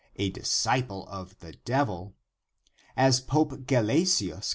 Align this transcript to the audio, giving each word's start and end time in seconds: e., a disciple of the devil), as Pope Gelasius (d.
e., 0.17 0.25
a 0.25 0.29
disciple 0.31 1.07
of 1.09 1.37
the 1.41 1.51
devil), 1.63 2.15
as 2.97 3.19
Pope 3.19 3.67
Gelasius 3.67 4.47
(d. 4.47 4.49